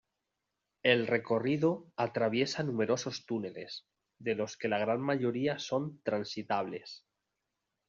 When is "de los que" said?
4.17-4.67